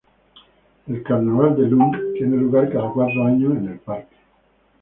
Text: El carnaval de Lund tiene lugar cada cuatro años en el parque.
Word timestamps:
El 0.87 1.03
carnaval 1.03 1.55
de 1.55 1.67
Lund 1.67 2.13
tiene 2.15 2.35
lugar 2.35 2.71
cada 2.71 2.91
cuatro 2.91 3.23
años 3.23 3.55
en 3.55 3.67
el 3.67 3.79
parque. 3.81 4.15